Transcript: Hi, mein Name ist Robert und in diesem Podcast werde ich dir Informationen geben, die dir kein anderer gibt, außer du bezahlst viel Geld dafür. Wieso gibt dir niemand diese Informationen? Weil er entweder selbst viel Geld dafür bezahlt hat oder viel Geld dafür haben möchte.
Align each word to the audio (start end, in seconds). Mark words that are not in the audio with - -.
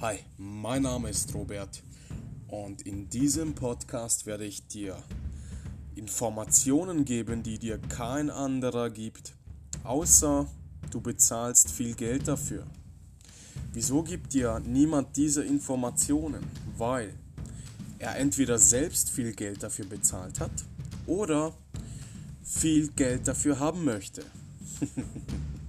Hi, 0.00 0.20
mein 0.36 0.82
Name 0.82 1.10
ist 1.10 1.34
Robert 1.34 1.82
und 2.46 2.82
in 2.82 3.10
diesem 3.10 3.56
Podcast 3.56 4.26
werde 4.26 4.44
ich 4.44 4.68
dir 4.68 4.96
Informationen 5.96 7.04
geben, 7.04 7.42
die 7.42 7.58
dir 7.58 7.78
kein 7.78 8.30
anderer 8.30 8.90
gibt, 8.90 9.34
außer 9.82 10.46
du 10.92 11.00
bezahlst 11.00 11.72
viel 11.72 11.96
Geld 11.96 12.28
dafür. 12.28 12.64
Wieso 13.72 14.04
gibt 14.04 14.34
dir 14.34 14.60
niemand 14.60 15.16
diese 15.16 15.42
Informationen? 15.42 16.46
Weil 16.76 17.12
er 17.98 18.14
entweder 18.18 18.56
selbst 18.56 19.10
viel 19.10 19.32
Geld 19.32 19.64
dafür 19.64 19.86
bezahlt 19.86 20.38
hat 20.38 20.64
oder 21.08 21.52
viel 22.44 22.86
Geld 22.92 23.26
dafür 23.26 23.58
haben 23.58 23.84
möchte. 23.84 24.22